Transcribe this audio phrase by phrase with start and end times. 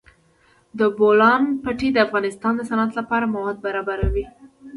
[0.79, 4.25] د بولان پټي د افغانستان د صنعت لپاره مواد برابروي.